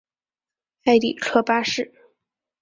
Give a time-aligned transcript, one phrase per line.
[0.85, 1.93] 埃里克八世。